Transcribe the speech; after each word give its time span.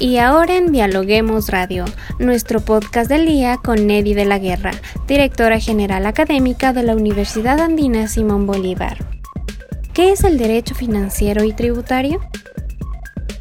Y 0.00 0.18
ahora 0.18 0.56
en 0.56 0.72
Dialoguemos 0.72 1.48
Radio, 1.50 1.84
nuestro 2.18 2.60
podcast 2.60 3.08
del 3.08 3.26
día 3.26 3.58
con 3.58 3.86
Neddy 3.86 4.12
de 4.12 4.24
la 4.24 4.38
Guerra, 4.40 4.72
directora 5.06 5.60
general 5.60 6.04
académica 6.06 6.72
de 6.72 6.82
la 6.82 6.96
Universidad 6.96 7.60
Andina 7.60 8.08
Simón 8.08 8.44
Bolívar. 8.46 8.98
¿Qué 9.92 10.10
es 10.10 10.24
el 10.24 10.36
derecho 10.36 10.74
financiero 10.74 11.44
y 11.44 11.52
tributario? 11.52 12.20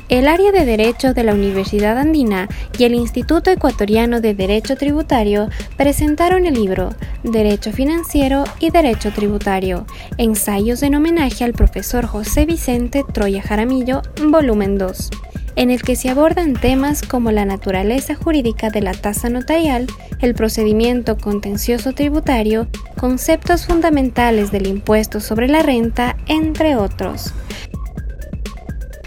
El 0.10 0.28
área 0.28 0.52
de 0.52 0.64
Derecho 0.64 1.16
de 1.16 1.24
la 1.24 1.34
Universidad 1.34 1.98
Andina 1.98 2.48
y 2.78 2.84
el 2.84 2.94
Instituto 2.94 3.50
Ecuatoriano 3.50 4.22
de 4.22 4.36
Derecho 4.36 4.76
Tributario 4.78 5.50
presentaron 5.76 6.46
el 6.46 6.54
libro 6.54 6.94
Derecho 7.24 7.72
Financiero 7.72 8.44
y 8.60 8.70
Derecho 8.70 9.12
Tributario, 9.12 9.88
ensayos 10.18 10.84
en 10.84 10.94
homenaje 10.94 11.44
al 11.44 11.54
profesor 11.54 12.06
José 12.06 12.46
Vicente 12.46 13.04
Troya 13.12 13.42
Jaramillo, 13.42 14.04
volumen 14.30 14.78
2 14.78 15.10
en 15.56 15.70
el 15.70 15.82
que 15.82 15.96
se 15.96 16.10
abordan 16.10 16.54
temas 16.54 17.02
como 17.02 17.32
la 17.32 17.46
naturaleza 17.46 18.16
jurídica 18.16 18.70
de 18.70 18.82
la 18.82 18.94
tasa 18.94 19.30
notarial, 19.30 19.88
el 20.20 20.34
procedimiento 20.34 21.18
contencioso 21.18 21.94
tributario, 21.94 22.68
conceptos 23.00 23.66
fundamentales 23.66 24.52
del 24.52 24.68
impuesto 24.68 25.20
sobre 25.20 25.48
la 25.48 25.62
renta, 25.62 26.18
entre 26.28 26.76
otros. 26.76 27.34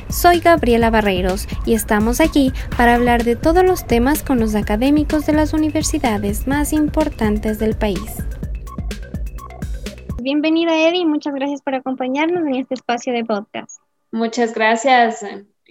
Soy 0.09 0.41
Gabriela 0.41 0.91
Barreiros 0.91 1.47
y 1.67 1.75
estamos 1.75 2.21
aquí 2.21 2.53
para 2.77 2.95
hablar 2.95 3.25
de 3.25 3.37
todos 3.37 3.65
los 3.65 3.87
temas 3.87 4.23
con 4.23 4.39
los 4.41 4.55
académicos 4.55 5.27
de 5.27 5.33
las 5.33 5.53
universidades 5.53 6.47
más 6.47 6.73
importantes 6.73 7.59
del 7.59 7.77
país. 7.77 8.25
Bienvenida 10.23 10.77
Eddie, 10.77 11.05
muchas 11.05 11.35
gracias 11.35 11.61
por 11.63 11.75
acompañarnos 11.75 12.47
en 12.47 12.57
este 12.57 12.75
espacio 12.75 13.13
de 13.13 13.25
podcast. 13.25 13.81
Muchas 14.11 14.55
gracias. 14.55 15.25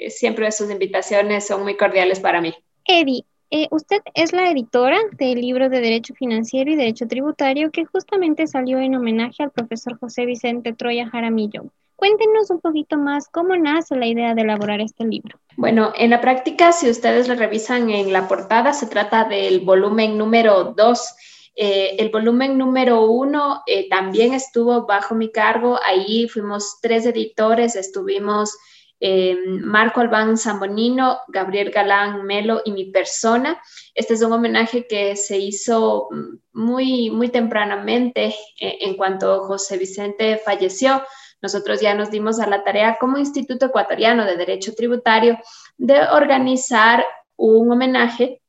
Siempre 0.10 0.52
sus 0.52 0.70
invitaciones 0.70 1.48
son 1.48 1.64
muy 1.64 1.76
cordiales 1.78 2.20
para 2.20 2.42
mí. 2.42 2.54
Eddie, 2.86 3.26
eh, 3.52 3.68
usted 3.72 4.02
es 4.16 4.34
la 4.34 4.50
editora 4.50 5.00
del 5.14 5.40
libro 5.40 5.70
de 5.70 5.80
Derecho 5.80 6.14
Financiero 6.14 6.72
y 6.72 6.76
Derecho 6.76 7.08
Tributario 7.08 7.72
que 7.72 7.86
justamente 7.86 8.48
salió 8.48 8.80
en 8.80 8.96
homenaje 8.96 9.44
al 9.44 9.52
profesor 9.52 9.98
José 10.00 10.26
Vicente 10.26 10.74
Troya 10.74 11.08
Jaramillo. 11.10 11.72
Cuéntenos 11.96 12.50
un 12.50 12.60
poquito 12.60 12.98
más 12.98 13.30
cómo 13.30 13.56
nace 13.56 13.96
la 13.96 14.08
idea 14.08 14.36
de 14.36 14.42
elaborar 14.42 14.82
este 14.82 15.06
libro. 15.06 15.40
Bueno, 15.56 15.94
en 15.96 16.10
la 16.10 16.20
práctica, 16.20 16.74
si 16.74 16.90
ustedes 16.90 17.28
lo 17.28 17.36
revisan 17.36 17.90
en 17.90 18.12
la 18.12 18.28
portada, 18.28 18.74
se 18.74 18.88
trata 18.88 19.24
del 19.24 19.62
volumen 19.62 20.18
número 20.18 20.74
2. 20.76 21.16
Eh, 21.56 21.96
el 21.98 22.10
volumen 22.10 22.58
número 22.58 23.06
1 23.06 23.64
eh, 23.66 23.88
también 23.88 24.34
estuvo 24.34 24.86
bajo 24.86 25.16
mi 25.16 25.32
cargo. 25.32 25.80
Ahí 25.86 26.28
fuimos 26.28 26.80
tres 26.82 27.06
editores, 27.06 27.78
estuvimos 27.78 28.58
eh, 29.00 29.38
Marco 29.48 30.02
Albán 30.02 30.38
Zambonino, 30.38 31.20
Gabriel 31.28 31.72
Galán 31.72 32.24
Melo 32.24 32.62
y 32.66 32.72
mi 32.72 32.86
persona. 32.92 33.62
Este 33.94 34.14
es 34.14 34.22
un 34.22 34.34
homenaje 34.34 34.88
que 34.88 35.16
se 35.16 35.38
hizo 35.38 36.10
muy, 36.54 37.10
muy 37.10 37.30
tempranamente 37.30 38.36
en 38.60 38.96
cuanto 38.96 39.44
José 39.46 39.78
Vicente 39.78 40.40
falleció 40.44 41.02
nosotros 41.46 41.80
ya 41.80 41.94
nos 41.94 42.10
dimos 42.10 42.40
a 42.40 42.48
la 42.48 42.64
tarea 42.64 42.98
como 43.00 43.20
Instituto 43.20 43.68
Ecuatoriano 43.68 44.26
de 44.26 44.36
Derecho 44.36 44.74
Tributario 44.74 45.38
de 45.78 46.02
organizar 46.12 47.06
un 47.36 47.72
homenaje. 47.72 48.42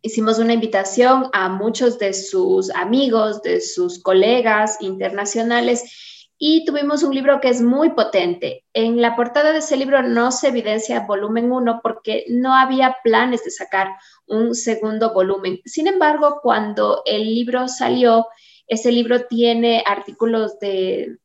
Hicimos 0.00 0.38
una 0.38 0.54
invitación 0.54 1.28
a 1.34 1.50
muchos 1.50 1.98
de 1.98 2.14
sus 2.14 2.70
amigos, 2.70 3.42
de 3.42 3.60
sus 3.60 4.02
colegas 4.02 4.78
internacionales 4.80 6.19
y 6.42 6.64
tuvimos 6.64 7.02
un 7.02 7.14
libro 7.14 7.38
que 7.38 7.50
es 7.50 7.60
muy 7.60 7.90
potente. 7.90 8.64
En 8.72 9.02
la 9.02 9.14
portada 9.14 9.52
de 9.52 9.58
ese 9.58 9.76
libro 9.76 10.02
no 10.02 10.32
se 10.32 10.48
evidencia 10.48 11.00
volumen 11.00 11.52
1 11.52 11.80
porque 11.82 12.24
no 12.30 12.54
había 12.54 12.96
planes 13.04 13.44
de 13.44 13.50
sacar 13.50 13.88
un 14.26 14.54
segundo 14.54 15.12
volumen. 15.12 15.60
Sin 15.66 15.86
embargo, 15.86 16.40
cuando 16.42 17.02
el 17.04 17.26
libro 17.34 17.68
salió, 17.68 18.26
ese 18.66 18.90
libro 18.90 19.26
tiene 19.26 19.84
artículos 19.86 20.58
de 20.60 21.18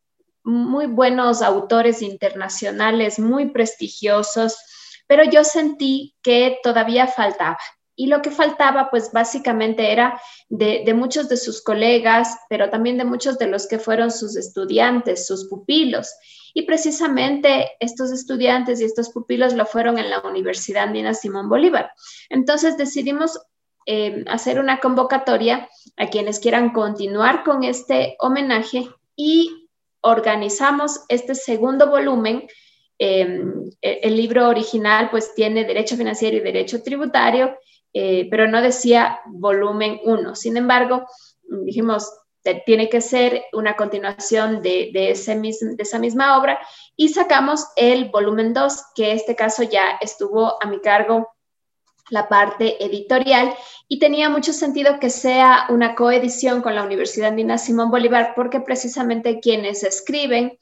muy 0.43 0.85
buenos 0.85 1.41
autores 1.41 2.01
internacionales, 2.01 3.17
muy 3.17 3.51
prestigiosos, 3.51 4.57
pero 5.07 5.23
yo 5.23 5.45
sentí 5.45 6.13
que 6.21 6.59
todavía 6.61 7.07
faltaba. 7.07 7.57
Y 7.95 8.07
lo 8.07 8.22
que 8.22 8.31
faltaba, 8.31 8.89
pues 8.89 9.11
básicamente 9.11 9.91
era 9.91 10.19
de, 10.50 10.94
muchos 10.94 11.29
de 11.29 11.38
sus 11.38 11.61
colegas, 11.61 12.38
pero 12.50 12.69
también 12.69 12.97
de 12.97 13.06
muchos 13.06 13.38
de 13.38 13.47
los 13.47 13.67
que 13.67 13.79
fueron 13.79 14.11
sus 14.11 14.35
estudiantes, 14.35 15.25
sus 15.25 15.45
pupilos. 15.45 16.13
Y 16.53 16.63
precisamente 16.63 17.72
estos 17.79 18.11
estudiantes 18.11 18.81
y 18.81 18.85
estos 18.85 19.09
pupilos 19.09 19.53
lo 19.53 19.66
fueron 19.66 19.97
en 19.97 20.09
la 20.09 20.22
Universidad 20.22 20.84
Andina 20.84 21.13
Simón 21.13 21.50
Bolívar. 21.50 21.91
Entonces 22.29 22.78
decidimos 22.78 23.39
eh, 23.85 24.23
hacer 24.28 24.59
una 24.59 24.79
convocatoria 24.79 25.69
a 25.97 26.07
quienes 26.07 26.39
quieran 26.39 26.72
continuar 26.72 27.44
con 27.44 27.63
este 27.63 28.16
homenaje 28.19 28.89
y 29.16 29.69
organizamos 30.01 31.01
este 31.07 31.35
segundo 31.35 31.89
volumen. 31.89 32.47
Em, 32.97 33.69
e, 33.81 34.00
el 34.03 34.16
libro 34.16 34.47
original 34.47 35.09
pues 35.11 35.35
tiene 35.35 35.66
derecho 35.66 35.97
financiero 35.97 36.38
y 36.38 36.39
derecho 36.39 36.81
tributario, 36.81 37.57
eh, 37.97 38.28
pero 38.29 38.45
no 38.50 38.61
decía 38.61 39.22
volumen 39.25 40.01
1. 40.03 40.35
Sin 40.35 40.57
embargo, 40.57 41.07
dijimos, 41.44 42.11
tiene 42.66 42.89
que 42.89 43.00
ser 43.00 43.45
una 43.53 43.78
continuación 43.78 44.61
de, 44.61 44.91
ese 44.94 45.33
de 45.35 45.75
esa 45.79 45.97
misma 45.97 46.38
obra 46.38 46.59
y 46.97 47.07
sacamos 47.07 47.66
el 47.78 48.09
volumen 48.09 48.53
2, 48.53 48.84
que 48.95 49.11
en 49.11 49.16
este 49.16 49.38
caso 49.38 49.63
ya 49.63 49.97
estuvo 50.01 50.61
a 50.61 50.67
mi 50.67 50.81
cargo 50.81 51.29
la 52.09 52.28
parte 52.28 52.84
editorial 52.84 53.55
y 53.88 53.97
tenía 53.97 54.29
mucho 54.29 54.51
sentido 54.51 55.00
que 55.00 55.09
sea 55.09 55.66
una 55.69 55.95
coedición 55.95 56.61
con 56.61 56.75
la 56.75 56.84
Universidad 56.84 57.29
Andina 57.29 57.57
Simón 57.57 57.91
Bolívar 57.91 58.34
porque 58.35 58.59
precisamente 58.59 59.39
quienes 59.39 59.84
escriben 59.84 60.59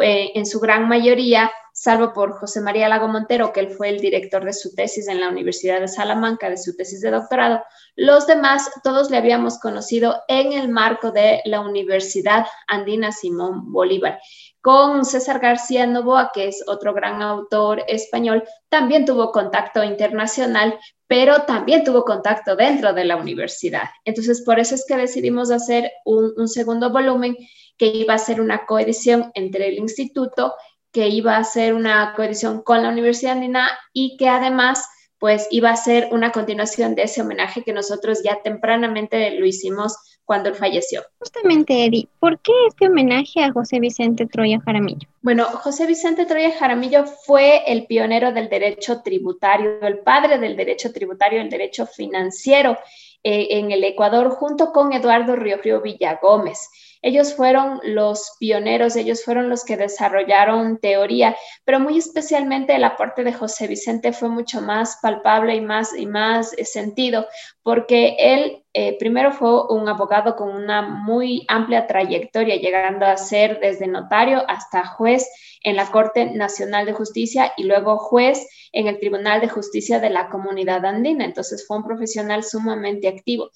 en 0.00 0.46
su 0.46 0.58
gran 0.58 0.88
mayoría, 0.88 1.52
salvo 1.82 2.12
por 2.12 2.38
José 2.38 2.60
María 2.60 2.88
Lago 2.88 3.08
Montero, 3.08 3.52
que 3.52 3.58
él 3.58 3.70
fue 3.70 3.88
el 3.88 3.98
director 3.98 4.44
de 4.44 4.52
su 4.52 4.72
tesis 4.72 5.08
en 5.08 5.18
la 5.18 5.28
Universidad 5.28 5.80
de 5.80 5.88
Salamanca, 5.88 6.48
de 6.48 6.56
su 6.56 6.76
tesis 6.76 7.00
de 7.00 7.10
doctorado, 7.10 7.60
los 7.96 8.28
demás 8.28 8.70
todos 8.84 9.10
le 9.10 9.16
habíamos 9.16 9.58
conocido 9.58 10.22
en 10.28 10.52
el 10.52 10.68
marco 10.68 11.10
de 11.10 11.40
la 11.44 11.60
Universidad 11.60 12.46
Andina 12.68 13.10
Simón 13.10 13.72
Bolívar 13.72 14.20
con 14.62 15.04
César 15.04 15.40
García 15.40 15.86
Novoa, 15.86 16.30
que 16.32 16.46
es 16.46 16.62
otro 16.68 16.94
gran 16.94 17.20
autor 17.20 17.82
español, 17.88 18.44
también 18.68 19.04
tuvo 19.04 19.32
contacto 19.32 19.82
internacional, 19.82 20.78
pero 21.08 21.42
también 21.42 21.82
tuvo 21.82 22.04
contacto 22.04 22.54
dentro 22.54 22.92
de 22.92 23.04
la 23.04 23.16
universidad. 23.16 23.90
Entonces, 24.04 24.42
por 24.46 24.60
eso 24.60 24.76
es 24.76 24.84
que 24.86 24.96
decidimos 24.96 25.50
hacer 25.50 25.90
un, 26.04 26.46
segundo 26.46 26.90
volumen 26.90 27.36
que 27.76 27.86
iba 27.86 28.14
a 28.14 28.18
ser 28.18 28.40
una 28.40 28.64
coedición 28.64 29.32
entre 29.34 29.66
el 29.66 29.78
instituto, 29.78 30.54
que 30.92 31.08
iba 31.08 31.36
a 31.36 31.44
ser 31.44 31.74
una 31.74 32.14
coedición 32.14 32.62
con 32.62 32.82
la 32.82 32.90
Universidad 32.90 33.32
Andina 33.32 33.68
y 33.92 34.16
que 34.16 34.28
además 34.28 34.86
pues 35.18 35.46
iba 35.50 35.70
a 35.70 35.76
ser 35.76 36.08
una 36.10 36.32
continuación 36.32 36.96
de 36.96 37.04
ese 37.04 37.22
homenaje 37.22 37.62
que 37.62 37.72
nosotros 37.72 38.22
ya 38.24 38.42
tempranamente 38.42 39.30
lo 39.38 39.46
hicimos 39.46 39.96
cuando 40.24 40.48
él 40.48 40.56
falleció. 40.56 41.02
Justamente, 41.18 41.84
Eddie, 41.84 42.08
¿por 42.18 42.40
qué 42.40 42.52
este 42.68 42.88
homenaje 42.88 43.42
a 43.42 43.52
José 43.52 43.78
Vicente 43.78 44.26
Troya 44.26 44.60
Jaramillo? 44.64 45.08
Bueno, 45.20 45.44
José 45.44 45.86
Vicente 45.86 46.26
Troya 46.26 46.50
Jaramillo 46.58 47.04
fue 47.04 47.62
el 47.66 47.86
pionero 47.86 48.32
del 48.32 48.48
derecho 48.48 49.02
tributario, 49.02 49.80
el 49.82 50.00
padre 50.00 50.38
del 50.38 50.56
derecho 50.56 50.92
tributario, 50.92 51.40
el 51.40 51.50
derecho 51.50 51.86
financiero 51.86 52.76
eh, 53.22 53.46
en 53.50 53.70
el 53.70 53.84
Ecuador, 53.84 54.30
junto 54.30 54.72
con 54.72 54.92
Eduardo 54.92 55.36
Río 55.36 55.80
Villagómez. 55.80 56.68
Ellos 57.02 57.34
fueron 57.34 57.80
los 57.82 58.36
pioneros, 58.38 58.96
ellos 58.96 59.24
fueron 59.24 59.48
los 59.48 59.64
que 59.64 59.76
desarrollaron 59.76 60.78
teoría, 60.78 61.36
pero 61.64 61.80
muy 61.80 61.98
especialmente 61.98 62.74
el 62.74 62.84
aporte 62.84 63.24
de 63.24 63.32
José 63.32 63.66
Vicente 63.66 64.12
fue 64.12 64.28
mucho 64.28 64.60
más 64.60 64.98
palpable 65.02 65.54
y 65.56 65.60
más, 65.60 65.94
y 65.94 66.06
más 66.06 66.52
eh, 66.56 66.64
sentido, 66.64 67.26
porque 67.62 68.16
él 68.18 68.61
eh, 68.74 68.96
primero 68.98 69.32
fue 69.32 69.66
un 69.68 69.86
abogado 69.88 70.34
con 70.34 70.48
una 70.48 70.80
muy 70.82 71.44
amplia 71.48 71.86
trayectoria, 71.86 72.56
llegando 72.56 73.04
a 73.04 73.16
ser 73.18 73.60
desde 73.60 73.86
notario 73.86 74.42
hasta 74.48 74.86
juez 74.86 75.28
en 75.62 75.76
la 75.76 75.90
Corte 75.90 76.26
Nacional 76.26 76.86
de 76.86 76.94
Justicia 76.94 77.52
y 77.56 77.64
luego 77.64 77.98
juez 77.98 78.48
en 78.72 78.88
el 78.88 78.98
Tribunal 78.98 79.40
de 79.42 79.48
Justicia 79.48 80.00
de 80.00 80.10
la 80.10 80.28
Comunidad 80.30 80.84
Andina. 80.86 81.24
Entonces 81.24 81.66
fue 81.66 81.76
un 81.76 81.84
profesional 81.84 82.44
sumamente 82.44 83.08
activo. 83.08 83.50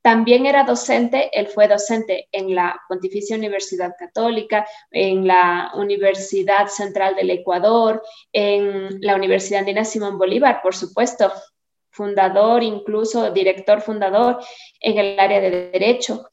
También 0.00 0.46
era 0.46 0.64
docente, 0.64 1.30
él 1.38 1.46
fue 1.48 1.68
docente 1.68 2.28
en 2.32 2.54
la 2.54 2.80
Pontificia 2.88 3.36
Universidad 3.36 3.94
Católica, 3.98 4.66
en 4.90 5.26
la 5.26 5.70
Universidad 5.74 6.66
Central 6.68 7.14
del 7.14 7.30
Ecuador, 7.30 8.02
en 8.32 9.00
la 9.00 9.14
Universidad 9.14 9.60
Andina 9.60 9.84
Simón 9.84 10.18
Bolívar, 10.18 10.60
por 10.62 10.74
supuesto, 10.74 11.30
fundador, 11.92 12.62
incluso 12.62 13.30
director 13.30 13.80
fundador 13.80 14.38
en 14.80 14.98
el 14.98 15.20
área 15.20 15.40
de 15.40 15.70
derecho. 15.72 16.28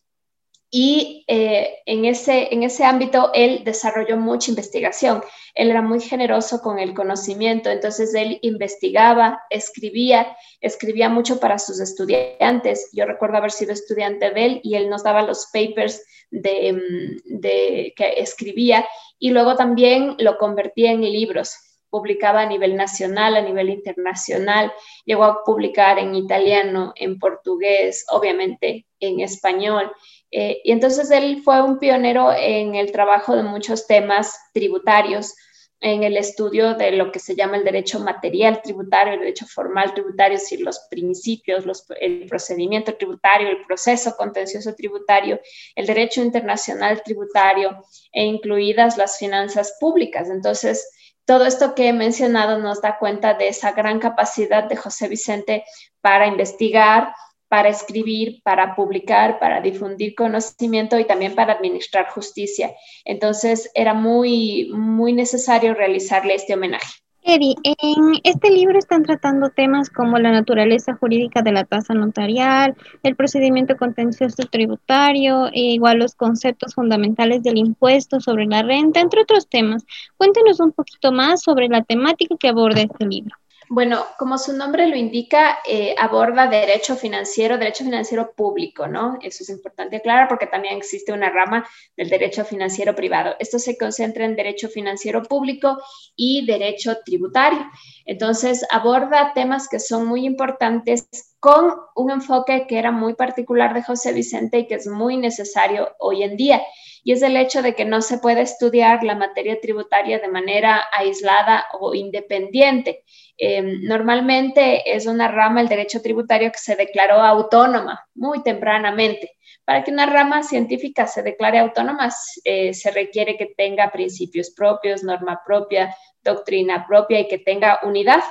y 0.71 1.25
eh, 1.27 1.79
en, 1.87 2.05
ese, 2.05 2.53
en 2.53 2.61
ese 2.61 2.83
ámbito 2.83 3.31
él 3.33 3.63
desarrolló 3.63 4.17
mucha 4.17 4.51
investigación. 4.51 5.23
Él 5.55 5.71
era 5.71 5.81
muy 5.81 5.99
generoso 5.99 6.61
con 6.61 6.77
el 6.77 6.93
conocimiento, 6.93 7.71
entonces 7.71 8.13
él 8.13 8.37
investigaba, 8.43 9.41
escribía, 9.49 10.37
escribía 10.61 11.09
mucho 11.09 11.39
para 11.39 11.57
sus 11.57 11.79
estudiantes. 11.79 12.89
Yo 12.93 13.05
recuerdo 13.05 13.37
haber 13.37 13.51
sido 13.51 13.73
estudiante 13.73 14.29
de 14.29 14.45
él 14.45 14.61
y 14.63 14.75
él 14.75 14.89
nos 14.89 15.03
daba 15.03 15.23
los 15.23 15.49
papers 15.51 16.03
de, 16.29 16.73
mm, 16.73 17.39
de 17.39 17.93
que 17.95 18.13
escribía 18.17 18.87
y 19.17 19.31
luego 19.31 19.55
también 19.55 20.17
lo 20.19 20.37
convertía 20.37 20.91
en 20.91 21.01
libros 21.01 21.68
publicaba 21.89 22.41
a 22.41 22.45
nivel 22.45 22.75
nacional, 22.75 23.35
a 23.35 23.41
nivel 23.41 23.69
internacional, 23.69 24.71
llegó 25.05 25.23
a 25.23 25.43
publicar 25.43 25.99
en 25.99 26.15
italiano, 26.15 26.93
en 26.95 27.19
portugués, 27.19 28.05
obviamente 28.11 28.85
en 28.99 29.19
español. 29.19 29.91
Eh, 30.31 30.61
y 30.63 30.71
entonces 30.71 31.09
él 31.11 31.41
fue 31.43 31.61
un 31.61 31.79
pionero 31.79 32.31
en 32.33 32.75
el 32.75 32.91
trabajo 32.91 33.35
de 33.35 33.43
muchos 33.43 33.87
temas 33.87 34.37
tributarios, 34.53 35.33
en 35.81 36.03
el 36.03 36.17
estudio 36.17 36.73
de 36.73 36.91
lo 36.91 37.11
que 37.11 37.19
se 37.19 37.35
llama 37.35 37.55
el 37.55 37.63
derecho 37.63 37.99
material 37.99 38.61
tributario, 38.61 39.13
el 39.13 39.19
derecho 39.19 39.45
formal 39.45 39.93
tributario, 39.93 40.35
es 40.35 40.43
decir, 40.43 40.61
los 40.61 40.79
principios, 40.89 41.63
el 42.01 42.25
procedimiento 42.27 42.95
tributario, 42.95 43.47
el 43.47 43.65
proceso 43.65 44.15
contencioso 44.17 44.75
tributario, 44.75 45.39
el 45.75 45.85
derecho 45.85 46.21
internacional 46.21 47.01
tributario 47.01 47.81
e 48.11 48.25
incluidas 48.25 48.97
las 48.97 49.17
finanzas 49.17 49.77
públicas. 49.79 50.29
Entonces, 50.29 50.91
todo 51.29 51.45
esto 51.45 51.75
que 51.75 51.89
he 51.89 51.93
mencionado 51.93 52.57
nos 52.57 52.81
da 52.81 52.97
cuenta 52.97 53.35
de 53.35 53.49
esa 53.49 53.71
gran 53.73 53.99
capacidad 53.99 54.63
de 54.63 54.75
José 54.75 55.07
Vicente 55.07 55.63
para 56.01 56.25
investigar, 56.25 57.13
para 57.47 57.69
escribir, 57.69 58.41
para 58.41 58.75
publicar, 58.75 59.37
para 59.37 59.61
difundir 59.61 60.15
conocimiento 60.15 60.97
y 60.97 61.05
también 61.05 61.35
para 61.35 61.53
administrar 61.53 62.09
justicia. 62.09 62.75
Entonces 63.05 63.69
era 63.75 63.93
muy, 63.93 64.71
muy 64.73 65.13
necesario 65.13 65.75
realizarle 65.75 66.33
este 66.33 66.55
homenaje. 66.55 66.95
En 67.31 68.15
este 68.23 68.49
libro 68.49 68.79
están 68.79 69.03
tratando 69.03 69.49
temas 69.49 69.91
como 69.91 70.17
la 70.17 70.31
naturaleza 70.31 70.95
jurídica 70.95 71.43
de 71.43 71.51
la 71.51 71.63
tasa 71.63 71.93
notarial, 71.93 72.75
el 73.03 73.15
procedimiento 73.15 73.77
contencioso 73.77 74.47
tributario, 74.49 75.45
e 75.53 75.59
igual 75.73 75.99
los 75.99 76.15
conceptos 76.15 76.73
fundamentales 76.73 77.43
del 77.43 77.59
impuesto 77.59 78.19
sobre 78.19 78.47
la 78.47 78.63
renta, 78.63 78.99
entre 78.99 79.21
otros 79.21 79.47
temas. 79.47 79.85
Cuéntenos 80.17 80.59
un 80.59 80.71
poquito 80.71 81.11
más 81.11 81.43
sobre 81.43 81.67
la 81.67 81.83
temática 81.83 82.35
que 82.35 82.47
aborda 82.47 82.81
este 82.81 83.05
libro. 83.05 83.35
Bueno, 83.71 84.03
como 84.17 84.39
su 84.39 84.53
nombre 84.53 84.87
lo 84.87 84.95
indica, 84.95 85.59
eh, 85.63 85.93
aborda 85.99 86.47
derecho 86.47 86.95
financiero, 86.95 87.59
derecho 87.59 87.83
financiero 87.83 88.33
público, 88.33 88.87
¿no? 88.87 89.19
Eso 89.21 89.43
es 89.43 89.49
importante 89.49 89.97
aclarar 89.97 90.27
porque 90.27 90.47
también 90.47 90.75
existe 90.75 91.13
una 91.13 91.29
rama 91.29 91.67
del 91.95 92.09
derecho 92.09 92.43
financiero 92.43 92.95
privado. 92.95 93.35
Esto 93.37 93.59
se 93.59 93.77
concentra 93.77 94.25
en 94.25 94.35
derecho 94.35 94.69
financiero 94.69 95.21
público 95.21 95.77
y 96.15 96.47
derecho 96.47 96.97
tributario. 97.05 97.63
Entonces, 98.07 98.65
aborda 98.71 99.33
temas 99.35 99.67
que 99.69 99.79
son 99.79 100.07
muy 100.07 100.25
importantes 100.25 101.07
con 101.39 101.71
un 101.95 102.09
enfoque 102.09 102.65
que 102.67 102.79
era 102.79 102.91
muy 102.91 103.13
particular 103.13 103.75
de 103.75 103.83
José 103.83 104.13
Vicente 104.13 104.57
y 104.57 104.67
que 104.67 104.75
es 104.75 104.87
muy 104.87 105.15
necesario 105.17 105.95
hoy 105.99 106.23
en 106.23 106.37
día 106.37 106.59
y 107.03 107.13
es 107.13 107.21
el 107.21 107.37
hecho 107.37 107.61
de 107.61 107.75
que 107.75 107.85
no 107.85 108.01
se 108.01 108.17
puede 108.17 108.41
estudiar 108.41 109.03
la 109.03 109.15
materia 109.15 109.59
tributaria 109.61 110.19
de 110.19 110.27
manera 110.27 110.85
aislada 110.91 111.65
o 111.79 111.93
independiente. 111.95 113.03
Em, 113.37 113.81
normalmente 113.83 114.95
es 114.95 115.05
una 115.05 115.27
rama 115.27 115.61
del 115.61 115.69
derecho 115.69 116.01
tributario 116.01 116.51
que 116.51 116.57
se 116.57 116.75
declaró 116.75 117.15
autónoma 117.21 118.05
muy 118.15 118.43
tempranamente. 118.43 119.37
Para 119.63 119.83
que 119.83 119.91
una 119.91 120.05
rama 120.07 120.43
científica 120.43 121.07
se 121.07 121.21
declare 121.21 121.59
autónoma, 121.59 122.09
eh, 122.43 122.73
se 122.73 122.91
requiere 122.91 123.37
que 123.37 123.53
tenga 123.55 123.91
principios 123.91 124.51
propios, 124.51 125.03
norma 125.03 125.41
propia, 125.45 125.95
doctrina 126.23 126.85
propia 126.87 127.19
y 127.19 127.27
que 127.27 127.37
tenga 127.37 127.79
unidad. 127.83 128.21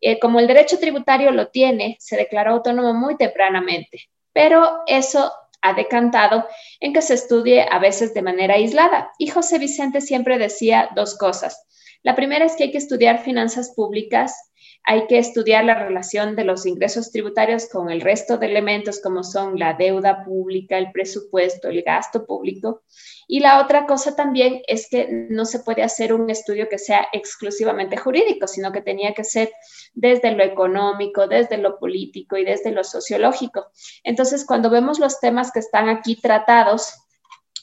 Eh, 0.00 0.18
como 0.18 0.38
el 0.38 0.46
derecho 0.46 0.78
tributario 0.78 1.30
lo 1.30 1.48
tiene, 1.48 1.96
se 1.98 2.16
declaró 2.16 2.52
autónomo 2.52 2.94
muy 2.94 3.16
tempranamente, 3.16 4.02
pero 4.32 4.82
eso 4.86 5.32
ha 5.62 5.74
decantado 5.74 6.46
en 6.80 6.92
que 6.92 7.02
se 7.02 7.14
estudie 7.14 7.66
a 7.70 7.78
veces 7.78 8.14
de 8.14 8.22
manera 8.22 8.54
aislada. 8.54 9.10
Y 9.18 9.28
José 9.28 9.58
Vicente 9.58 10.00
siempre 10.00 10.38
decía 10.38 10.90
dos 10.94 11.16
cosas. 11.16 11.66
La 12.02 12.16
primera 12.16 12.44
es 12.44 12.56
que 12.56 12.64
hay 12.64 12.70
que 12.70 12.78
estudiar 12.78 13.22
finanzas 13.22 13.72
públicas, 13.74 14.49
hay 14.84 15.06
que 15.06 15.18
estudiar 15.18 15.64
la 15.64 15.74
relación 15.74 16.36
de 16.36 16.44
los 16.44 16.66
ingresos 16.66 17.10
tributarios 17.10 17.68
con 17.68 17.90
el 17.90 18.00
resto 18.00 18.38
de 18.38 18.46
elementos 18.46 19.00
como 19.00 19.22
son 19.22 19.58
la 19.58 19.74
deuda 19.74 20.24
pública, 20.24 20.78
el 20.78 20.90
presupuesto, 20.90 21.68
el 21.68 21.82
gasto 21.82 22.26
público. 22.26 22.82
Y 23.28 23.40
la 23.40 23.60
otra 23.60 23.86
cosa 23.86 24.16
también 24.16 24.62
es 24.66 24.88
que 24.90 25.08
no 25.10 25.44
se 25.44 25.60
puede 25.60 25.82
hacer 25.82 26.12
un 26.12 26.28
estudio 26.30 26.68
que 26.68 26.78
sea 26.78 27.06
exclusivamente 27.12 27.96
jurídico, 27.96 28.46
sino 28.46 28.72
que 28.72 28.82
tenía 28.82 29.14
que 29.14 29.24
ser 29.24 29.50
desde 29.94 30.32
lo 30.32 30.42
económico, 30.42 31.28
desde 31.28 31.58
lo 31.58 31.78
político 31.78 32.36
y 32.36 32.44
desde 32.44 32.72
lo 32.72 32.82
sociológico. 32.82 33.66
Entonces, 34.02 34.44
cuando 34.44 34.70
vemos 34.70 34.98
los 34.98 35.20
temas 35.20 35.52
que 35.52 35.60
están 35.60 35.88
aquí 35.88 36.16
tratados, 36.16 36.94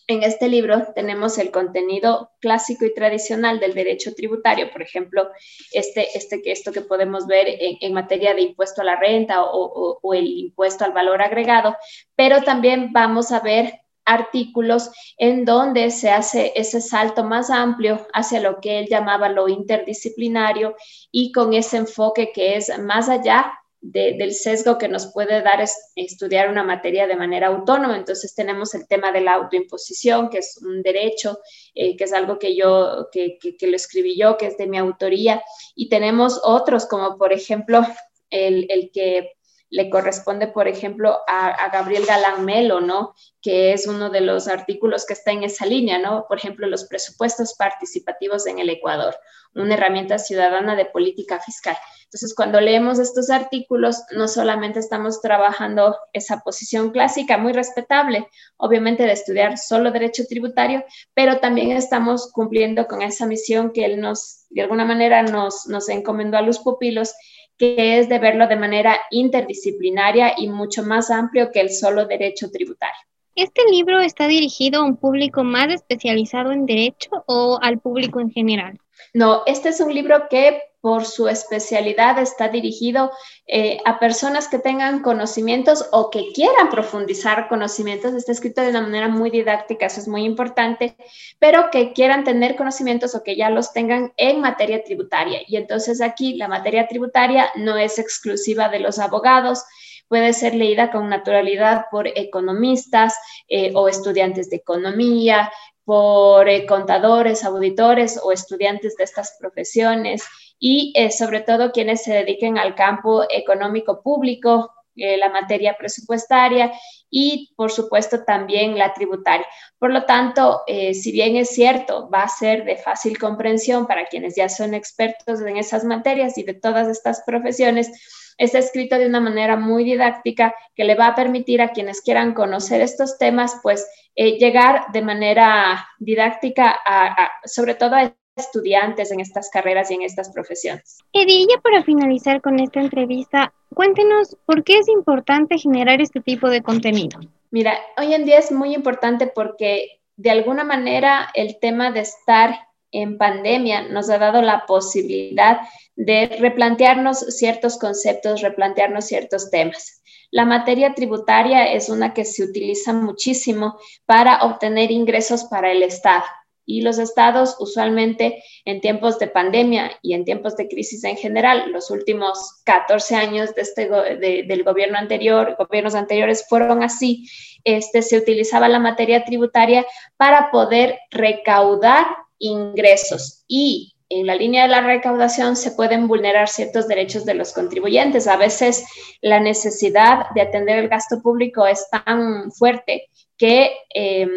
en 0.08 0.24
este 0.24 0.48
libro 0.48 0.88
tenemos 0.96 1.38
el 1.38 1.52
contenido 1.52 2.32
clásico 2.40 2.86
y 2.86 2.94
tradicional 2.94 3.60
del 3.60 3.74
derecho 3.74 4.16
tributario, 4.16 4.72
por 4.72 4.82
ejemplo, 4.82 5.30
este, 5.74 6.18
este, 6.18 6.42
esto 6.50 6.72
que 6.72 6.82
podemos 6.82 7.28
ver 7.28 7.48
en, 7.48 7.94
materia 7.94 8.34
de 8.34 8.42
impuesto 8.42 8.82
a 8.82 8.86
la 8.86 8.96
renta 8.96 9.44
o, 9.44 10.00
o, 10.02 10.14
el 10.14 10.26
impuesto 10.26 10.86
al 10.86 10.94
valor 10.94 11.22
agregado, 11.22 11.76
pero 12.16 12.42
también 12.42 12.94
vamos 12.94 13.32
a 13.32 13.42
ver 13.42 13.82
artículos 14.06 14.90
en 15.18 15.44
donde 15.44 15.92
se 15.92 16.10
hace 16.10 16.54
ese 16.56 16.80
salto 16.80 17.26
más 17.26 17.50
amplio 17.50 18.08
hacia 18.14 18.40
lo 18.40 18.62
que 18.62 18.80
él 18.80 18.88
llamaba 18.90 19.28
lo 19.28 19.50
interdisciplinario 19.50 20.76
y 21.12 21.34
con 21.34 21.54
ese 21.54 21.76
enfoque 21.76 22.32
que 22.32 22.56
es 22.56 22.80
más 22.80 23.10
allá 23.10 23.52
del 23.90 24.34
sesgo 24.34 24.78
que 24.78 24.90
nos 24.90 25.14
puede 25.14 25.42
dar 25.42 25.62
es 25.62 25.92
estudiar 25.96 26.50
una 26.50 26.64
materia 26.64 27.08
de 27.08 27.16
manera 27.16 27.48
autónoma. 27.48 27.96
Entonces 27.96 28.36
tenemos 28.36 28.74
el 28.76 28.88
tema 28.88 29.12
de 29.12 29.22
la 29.22 29.36
autoimposición, 29.36 30.30
que 30.30 30.40
es 30.40 30.60
un 30.62 30.82
derecho, 30.82 31.40
eh, 31.74 31.96
que 31.96 32.04
es 32.04 32.14
algo 32.14 32.38
que 32.38 32.56
yo, 32.56 33.08
que, 33.12 33.38
que, 33.40 33.68
lo 33.68 33.76
escribí 33.76 34.18
yo, 34.18 34.38
que 34.38 34.48
es 34.48 34.58
de 34.58 34.68
mi 34.68 34.78
autoría, 34.78 35.42
y 35.76 35.88
tenemos 35.88 36.42
otros, 36.44 36.86
como 36.86 37.18
por 37.18 37.32
ejemplo 37.32 37.82
el, 38.30 38.66
el 38.70 38.92
que 38.92 39.37
le 39.70 39.90
corresponde, 39.90 40.48
por 40.48 40.68
ejemplo, 40.68 41.20
a, 41.28 41.70
Gabriel 41.72 42.06
Galán 42.06 42.46
Melo, 42.46 42.80
¿no? 42.80 43.14
Que 43.42 43.74
es 43.74 43.88
uno 43.88 44.10
de 44.10 44.22
los 44.22 44.48
artículos 44.48 45.06
que 45.06 45.14
está 45.14 45.32
en 45.32 45.44
esa 45.44 45.66
línea, 45.66 46.00
¿no? 46.00 46.26
Por 46.28 46.38
ejemplo, 46.38 46.68
los 46.68 46.86
presupuestos 46.86 47.56
participativos 47.56 48.48
en 48.48 48.60
el 48.60 48.70
Ecuador, 48.70 49.16
una 49.54 49.74
herramienta 49.74 50.20
ciudadana 50.20 50.76
de 50.76 50.86
política 50.86 51.40
fiscal. 51.40 51.78
Entonces, 52.06 52.34
cuando 52.34 52.62
leemos 52.62 53.00
estos 53.00 53.30
artículos, 53.30 54.04
no 54.16 54.30
solamente 54.30 54.80
estamos 54.80 55.20
trabajando 55.20 55.98
esa 56.14 56.40
posición 56.40 56.92
clásica, 56.92 57.38
muy 57.38 57.52
respetable, 57.52 58.28
obviamente, 58.56 59.04
de 59.04 59.12
estudiar 59.12 59.58
solo 59.58 59.92
derecho 59.92 60.24
tributario, 60.30 60.86
pero 61.14 61.40
también 61.40 61.72
estamos 61.72 62.32
cumpliendo 62.32 62.88
con 62.88 63.02
esa 63.02 63.26
misión 63.26 63.74
que 63.74 63.84
él 63.84 64.00
nos, 64.00 64.46
de 64.50 64.62
alguna 64.62 64.86
manera, 64.86 65.24
nos, 65.24 65.68
nos 65.68 65.90
encomendó 65.90 66.38
a 66.38 66.42
los 66.42 66.60
pupilos, 66.60 67.14
que 67.58 68.00
es 68.00 68.10
de 68.10 68.20
verlo 68.20 68.48
de 68.48 68.56
manera 68.56 68.98
interdisciplinaria 69.12 70.34
y 70.38 70.48
mucho 70.48 70.84
más 70.84 71.10
amplio 71.10 71.52
que 71.52 71.62
el 71.62 71.70
solo 71.70 72.06
derecho 72.06 72.52
tributario. 72.52 73.02
¿Este 73.36 73.62
libro 73.70 74.00
está 74.00 74.28
dirigido 74.28 74.82
a 74.82 74.86
un 74.86 74.98
público 74.98 75.44
más 75.44 75.72
especializado 75.72 76.52
en 76.52 76.66
derecho 76.66 77.24
o 77.28 77.60
al 77.62 77.80
público 77.80 78.20
en 78.20 78.32
general? 78.32 78.80
No, 79.14 79.44
este 79.46 79.70
es 79.70 79.80
un 79.80 79.94
libro 79.94 80.28
que 80.30 80.60
por 80.82 81.06
su 81.06 81.28
especialidad 81.28 82.20
está 82.20 82.50
dirigido 82.50 83.12
eh, 83.48 83.80
a 83.86 84.00
personas 84.00 84.48
que 84.48 84.60
tengan 84.60 85.02
conocimientos 85.02 85.86
o 85.92 86.10
que 86.10 86.32
quieran 86.34 86.70
profundizar 86.70 87.48
conocimientos. 87.48 88.14
Está 88.14 88.32
escrito 88.32 88.62
de 88.62 88.70
una 88.70 88.82
manera 88.82 89.08
muy 89.08 89.30
didáctica, 89.30 89.88
eso 89.88 90.00
es 90.00 90.08
muy 90.08 90.24
importante, 90.24 90.96
pero 91.40 91.70
que 91.72 91.94
quieran 91.94 92.24
tener 92.24 92.56
conocimientos 92.56 93.16
o 93.16 93.24
que 93.24 93.36
ya 93.36 93.50
los 93.50 93.74
tengan 93.74 94.14
en 94.18 94.40
materia 94.40 94.84
tributaria. 94.84 95.42
Y 95.48 95.58
entonces 95.58 96.02
aquí 96.02 96.36
la 96.36 96.48
materia 96.48 96.88
tributaria 96.88 97.50
no 97.56 97.76
es 97.78 98.00
exclusiva 98.00 98.70
de 98.70 98.80
los 98.80 99.00
abogados, 99.00 99.64
puede 100.08 100.32
ser 100.34 100.56
leída 100.56 100.92
con 100.92 101.10
naturalidad 101.10 101.86
por 101.92 102.08
economistas 102.08 103.16
eh, 103.48 103.72
o 103.76 103.90
estudiantes 103.90 104.50
de 104.50 104.58
economía, 104.58 105.52
por 105.84 106.50
eh, 106.50 106.66
contadores, 106.66 107.46
auditores 107.46 108.20
o 108.22 108.34
estudiantes 108.34 108.98
de 108.98 109.06
estas 109.06 109.38
profesiones 109.40 110.24
y 110.60 110.94
eh, 110.96 111.12
sobre 111.12 111.42
todo 111.42 111.72
quienes 111.72 112.04
se 112.04 112.14
dediquen 112.14 112.58
al 112.58 112.76
campo 112.76 113.24
económico 113.30 114.02
público, 114.02 114.72
eh, 114.96 115.18
la 115.18 115.30
materia 115.30 115.76
presupuestaria 115.78 116.72
y 117.10 117.54
por 117.56 117.72
supuesto 117.72 118.24
también 118.24 118.78
la 118.78 118.94
tributaria. 118.94 119.46
Por 119.78 119.94
lo 119.94 120.06
tanto, 120.06 120.64
si 120.68 121.12
bien 121.12 121.38
es 121.38 121.50
cierto, 121.50 122.10
va 122.10 122.24
a 122.24 122.28
ser 122.28 122.66
de 122.66 122.76
fácil 122.78 123.18
comprensión 123.18 123.88
para 123.88 124.08
quienes 124.08 124.36
ya 124.36 124.50
son 124.50 124.74
expertos 124.74 125.40
en 125.42 125.56
esas 125.56 125.84
materias 125.84 126.38
y 126.38 126.44
de 126.44 126.56
todas 126.56 126.88
estas 126.88 127.22
profesiones, 127.26 127.92
está 128.38 128.60
escrito 128.60 128.98
de 128.98 129.08
una 129.08 129.20
manera 129.20 129.56
muy 129.56 129.84
didáctica 129.84 130.54
que 130.76 130.84
le 130.84 130.96
va 130.96 131.08
a 131.08 131.16
permitir 131.16 131.62
a 131.62 131.70
quienes 131.72 132.02
quieran 132.02 132.34
conocer 132.34 132.82
estos 132.82 133.18
temas, 133.18 133.60
pues 133.64 133.88
eh, 134.16 134.38
llegar 134.38 134.92
de 134.94 135.02
manera 135.02 135.88
didáctica 136.00 136.76
a, 136.86 137.32
sobre 137.46 137.76
todo 137.76 137.96
a 137.96 138.16
estudiantes 138.38 139.12
en 139.12 139.20
estas 139.20 139.50
carreras 139.50 139.92
y 139.92 139.96
en 139.96 140.04
estas 140.04 140.30
profesiones. 140.30 141.00
Eddie, 141.14 141.48
ya 141.50 141.60
para 141.62 141.84
finalizar 141.84 142.42
con 142.42 142.60
esta 142.60 142.80
entrevista, 142.80 143.54
cuéntenos 143.74 144.38
por 144.46 144.64
qué 144.64 144.78
es 144.80 144.88
importante 144.88 145.58
generar 145.58 146.02
este 146.02 146.22
tipo 146.22 146.50
de 146.50 146.62
contenido. 146.62 147.20
Mira, 147.52 147.78
hoy 147.98 148.14
en 148.14 148.26
día 148.26 148.40
es 148.40 148.52
muy 148.52 148.74
importante 148.74 149.28
porque 149.28 150.02
de 150.16 150.32
alguna 150.32 150.64
manera 150.64 151.30
el 151.34 151.60
tema 151.60 151.92
de 151.92 152.02
estar 152.02 152.68
en 152.92 153.18
pandemia 153.18 153.90
nos 153.90 154.10
ha 154.10 154.18
dado 154.18 154.42
la 154.42 154.66
posibilidad 154.66 155.60
de 155.96 156.38
replantearnos 156.40 157.20
ciertos 157.20 157.78
conceptos, 157.78 158.42
replantearnos 158.42 159.06
ciertos 159.06 159.50
temas. 159.50 160.02
La 160.32 160.46
materia 160.46 160.94
tributaria 160.94 161.72
es 161.72 161.90
una 161.90 162.14
que 162.14 162.26
se 162.26 162.44
utiliza 162.44 162.94
muchísimo 162.94 163.78
para 164.06 164.44
obtener 164.44 164.92
ingresos 164.92 165.46
para 165.46 165.72
el 165.72 165.84
Estado. 165.84 166.26
Y 166.70 166.82
los 166.82 167.00
estados 167.00 167.56
usualmente 167.60 168.44
en 168.66 168.82
tiempos 168.82 169.18
de 169.18 169.28
pandemia 169.28 169.90
y 170.04 170.14
en 170.14 170.26
tiempos 170.26 170.56
de 170.58 170.68
crisis 170.68 171.04
en 171.06 171.16
general, 171.16 171.72
los 171.72 171.90
últimos 171.90 172.62
14 172.66 173.16
años 173.16 173.56
de 173.56 173.62
este, 173.62 173.88
del 173.88 174.64
gobierno 174.64 174.98
anterior, 174.98 175.56
gobiernos 175.58 175.96
anteriores 175.96 176.46
fueron 176.48 176.84
así, 176.84 177.28
este, 177.64 178.02
se 178.02 178.18
utilizaba 178.18 178.68
la 178.68 178.80
materia 178.80 179.24
tributaria 179.24 179.86
para 180.18 180.52
poder 180.52 181.00
recaudar 181.10 182.06
ingresos 182.38 183.46
y 183.48 183.94
en 184.10 184.26
la 184.26 184.36
línea 184.36 184.64
de 184.64 184.70
la 184.70 184.82
recaudación 184.82 185.56
se 185.56 185.72
pueden 185.72 186.08
vulnerar 186.08 186.48
ciertos 186.48 186.88
derechos 186.88 187.26
de 187.26 187.34
los 187.34 187.52
contribuyentes. 187.54 188.28
A 188.28 188.38
veces 188.38 188.86
la 189.22 189.40
necesidad 189.40 190.30
de 190.34 190.42
atender 190.42 190.80
el 190.80 190.88
gasto 190.88 191.22
público 191.22 191.66
es 191.66 191.90
tan 191.90 192.52
fuerte 192.52 193.10
que 193.38 193.72
eh, 193.94 194.28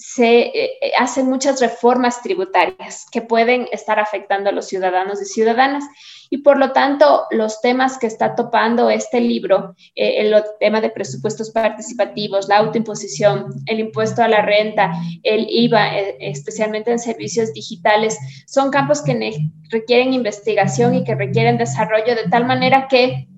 se 0.00 0.40
eh, 0.40 0.78
eh, 0.80 0.92
hacen 0.98 1.26
muchas 1.26 1.60
reformas 1.60 2.22
tributarias 2.22 3.04
que 3.12 3.20
pueden 3.20 3.68
estar 3.70 4.00
afectando 4.00 4.48
a 4.48 4.52
los 4.52 4.66
ciudadanos 4.66 5.20
y 5.20 5.26
ciudadanas. 5.26 5.84
Y 6.30 6.38
por 6.38 6.56
lo 6.56 6.72
tanto, 6.72 7.24
los 7.30 7.60
temas 7.60 7.98
que 7.98 8.06
está 8.06 8.34
topando 8.34 8.88
este 8.88 9.20
libro, 9.20 9.74
eh, 9.94 10.22
el 10.22 10.34
tema 10.58 10.80
de 10.80 10.88
presupuestos 10.88 11.50
participativos, 11.50 12.48
la 12.48 12.58
autoimposición, 12.58 13.52
el 13.66 13.78
impuesto 13.78 14.22
a 14.22 14.28
la 14.28 14.40
renta, 14.40 14.90
el 15.22 15.46
IVA, 15.50 15.98
especialmente 16.18 16.92
en 16.92 16.98
servicios 16.98 17.52
digitales, 17.52 18.16
son 18.46 18.70
campos 18.70 19.02
que 19.02 19.50
requieren 19.68 20.14
investigación 20.14 20.94
y 20.94 21.04
que 21.04 21.14
requieren 21.14 21.58
desarrollo 21.58 22.14
de 22.14 22.30
tal 22.30 22.46
manera 22.46 22.88
que 22.88 23.28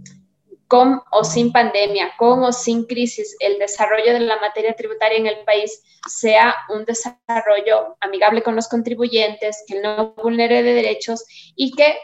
con 0.72 1.02
o 1.10 1.22
sin 1.22 1.52
pandemia, 1.52 2.14
con 2.16 2.42
o 2.44 2.50
sin 2.50 2.86
crisis, 2.86 3.36
el 3.40 3.58
desarrollo 3.58 4.14
de 4.14 4.20
la 4.20 4.40
materia 4.40 4.72
tributaria 4.72 5.18
en 5.18 5.26
el 5.26 5.44
país 5.44 5.82
sea 6.08 6.54
un 6.70 6.86
desarrollo 6.86 7.98
amigable 8.00 8.42
con 8.42 8.56
los 8.56 8.68
contribuyentes, 8.68 9.64
que 9.68 9.82
no 9.82 10.14
vulnere 10.14 10.62
de 10.62 10.72
derechos 10.72 11.26
y 11.54 11.72
que 11.72 11.98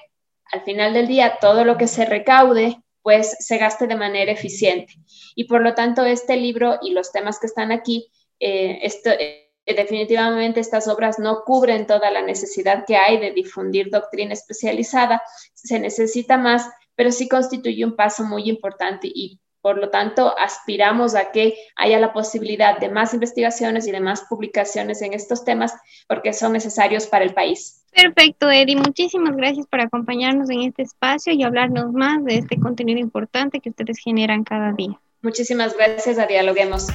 al 0.52 0.64
final 0.64 0.92
del 0.92 1.06
día 1.06 1.38
todo 1.40 1.64
lo 1.64 1.78
que 1.78 1.86
se 1.86 2.04
recaude 2.04 2.76
pues 3.00 3.38
se 3.38 3.56
gaste 3.56 3.86
de 3.86 3.96
manera 3.96 4.32
eficiente. 4.32 4.92
Y 5.34 5.44
por 5.44 5.62
lo 5.62 5.72
tanto 5.72 6.04
este 6.04 6.36
libro 6.36 6.78
y 6.82 6.90
los 6.90 7.10
temas 7.10 7.38
que 7.38 7.46
están 7.46 7.72
aquí, 7.72 8.12
eh, 8.38 8.80
eh, 8.84 9.74
definitivamente 9.74 10.60
estas 10.60 10.88
obras 10.88 11.18
no 11.18 11.42
cubren 11.46 11.86
toda 11.86 12.10
la 12.10 12.20
necesidad 12.20 12.84
que 12.86 12.96
hay 12.96 13.16
de 13.16 13.30
difundir 13.30 13.88
doctrina 13.88 14.34
especializada, 14.34 15.22
se 15.54 15.80
necesita 15.80 16.36
más 16.36 16.68
pero 16.98 17.12
sí 17.12 17.28
constituye 17.28 17.84
un 17.84 17.94
paso 17.94 18.24
muy 18.24 18.50
importante 18.50 19.06
y 19.06 19.38
por 19.60 19.78
lo 19.78 19.88
tanto 19.88 20.36
aspiramos 20.36 21.14
a 21.14 21.30
que 21.30 21.54
haya 21.76 22.00
la 22.00 22.12
posibilidad 22.12 22.76
de 22.80 22.88
más 22.88 23.14
investigaciones 23.14 23.86
y 23.86 23.92
de 23.92 24.00
más 24.00 24.22
publicaciones 24.22 25.00
en 25.02 25.14
estos 25.14 25.44
temas 25.44 25.72
porque 26.08 26.32
son 26.32 26.54
necesarios 26.54 27.06
para 27.06 27.24
el 27.24 27.34
país. 27.34 27.84
Perfecto, 27.92 28.50
Eddie. 28.50 28.74
Muchísimas 28.74 29.36
gracias 29.36 29.68
por 29.68 29.80
acompañarnos 29.80 30.50
en 30.50 30.62
este 30.62 30.82
espacio 30.82 31.32
y 31.32 31.44
hablarnos 31.44 31.92
más 31.92 32.24
de 32.24 32.38
este 32.38 32.58
contenido 32.58 32.98
importante 32.98 33.60
que 33.60 33.70
ustedes 33.70 33.98
generan 34.02 34.42
cada 34.42 34.72
día. 34.72 34.98
Muchísimas 35.22 35.76
gracias 35.76 36.18
a 36.18 36.26
Dialoguemos. 36.26 36.88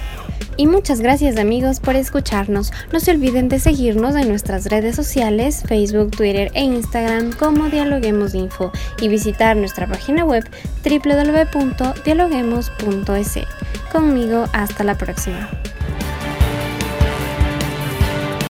Y 0.58 0.68
muchas 0.68 1.00
gracias 1.02 1.38
amigos 1.38 1.80
por 1.80 1.96
escucharnos. 1.96 2.72
No 2.92 3.00
se 3.00 3.10
olviden 3.12 3.50
de 3.50 3.60
seguirnos 3.60 4.16
en 4.16 4.30
nuestras 4.30 4.66
redes 4.66 4.96
sociales, 4.96 5.64
Facebook, 5.68 6.12
Twitter 6.12 6.52
e 6.54 6.62
Instagram 6.64 7.34
como 7.34 7.70
Dialoguemos 7.70 8.36
Info 8.36 8.72
y 9.00 9.08
visitar 9.08 9.58
nuestra 9.58 9.88
página 9.88 10.26
web 10.26 10.48
www.dialoguemos.es. 10.84 13.40
Conmigo, 13.92 14.46
hasta 14.54 14.84
la 14.84 14.96
próxima. 14.96 15.50